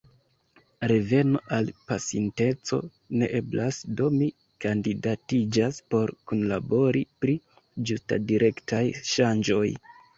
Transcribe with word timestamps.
Reveno 0.91 1.41
al 1.57 1.69
pasinteco 1.91 2.79
ne 3.21 3.29
eblas, 3.41 3.83
do 4.01 4.09
mi 4.17 4.31
kandidatiĝas 4.67 5.81
por 5.93 6.17
kunlabori 6.33 7.07
pri 7.23 7.41
ĝustadirektaj 7.93 8.87
ŝanĝoj. 9.17 9.67